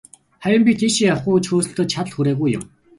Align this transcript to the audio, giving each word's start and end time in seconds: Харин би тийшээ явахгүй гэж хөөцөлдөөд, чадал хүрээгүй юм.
Харин 0.43 0.63
би 0.65 0.73
тийшээ 0.79 1.07
явахгүй 1.13 1.35
гэж 1.37 1.45
хөөцөлдөөд, 1.49 1.91
чадал 1.93 2.13
хүрээгүй 2.15 2.49
юм. 2.57 2.63